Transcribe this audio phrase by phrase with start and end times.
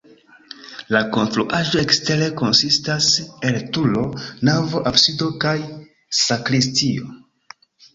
[0.95, 3.11] La konstruaĵo ekstere konsistas
[3.53, 4.09] el turo,
[4.53, 5.57] navo, absido kaj
[6.27, 7.19] sakristio.